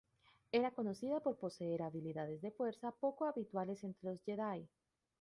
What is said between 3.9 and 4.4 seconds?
los